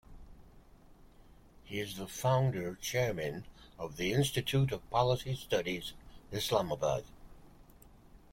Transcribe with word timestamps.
He 1.63 1.79
is 1.79 1.95
the 1.97 2.07
founder 2.07 2.73
chairman 2.81 3.43
of 3.77 3.97
the 3.97 4.13
Institute 4.13 4.71
of 4.71 4.89
Policy 4.89 5.35
Studies, 5.35 5.93
Islamabad. 6.31 7.03